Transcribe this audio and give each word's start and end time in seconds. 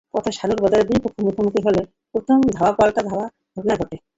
পথে 0.13 0.31
সানুর 0.31 0.59
বাজারে 0.63 0.83
দুই 0.89 0.99
পক্ষ 1.03 1.17
মুখোমুখি 1.25 1.61
হলে 1.67 1.81
প্রথমে 2.11 2.49
ধাওয়াপাল্টাধাওয়ার 2.57 3.29
ঘটনা 3.55 3.73
ঘটে। 3.81 3.97